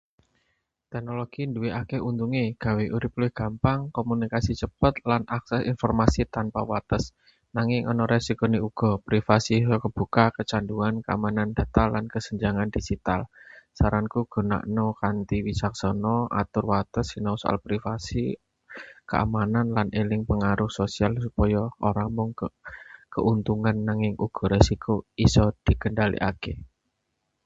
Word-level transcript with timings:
Teknologi 0.91 1.41
nduwe 1.49 1.69
akeh 1.81 2.01
untunge, 2.09 2.45
gawe 2.63 2.85
urip 2.95 3.13
luwih 3.19 3.33
gampang, 3.39 3.79
komunikasi 3.97 4.51
cepet, 4.61 4.93
lan 5.09 5.21
akses 5.37 5.61
informasi 5.71 6.21
tanpa 6.35 6.61
wates. 6.71 7.03
Nanging 7.55 7.83
ana 7.91 8.03
risikone 8.13 8.57
uga. 8.69 8.91
privasi 9.07 9.51
isa 9.63 9.75
kebuka, 9.83 10.23
kecanduan, 10.37 10.95
keamanan 11.05 11.49
data, 11.57 11.83
lan 11.93 12.05
kesenjangan 12.13 12.69
digital. 12.75 13.21
Saranku, 13.77 14.19
gunakna 14.33 14.85
kanthi 15.01 15.37
wicaksana, 15.45 16.15
atur 16.41 16.65
wates, 16.71 17.05
sinau 17.13 17.35
soal 17.41 17.57
privasi 17.65 18.23
keamanan, 19.09 19.67
lan 19.75 19.87
eling 20.01 20.21
pangaruh 20.29 20.71
sosial 20.79 21.13
supaya 21.25 21.61
ora 21.89 22.05
mung 22.15 22.31
keuntungan 23.13 23.77
nanging 23.87 24.15
uga 24.25 24.43
resiko 24.53 24.93
isa 25.25 25.43
dikendhalekake. 25.65 26.53